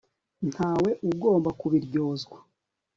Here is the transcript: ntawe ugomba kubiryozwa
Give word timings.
ntawe 0.49 0.89
ugomba 1.09 1.49
kubiryozwa 1.59 2.37